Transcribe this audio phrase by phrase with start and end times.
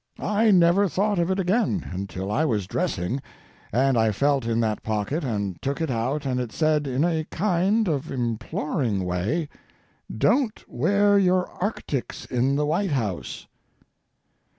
[0.17, 3.21] I never thought of it again until I was dressing,
[3.71, 7.25] and I felt in that pocket and took it out, and it said, in a
[7.25, 9.47] kind of imploring way,
[10.11, 13.45] "Don't wear your arctics in the White House."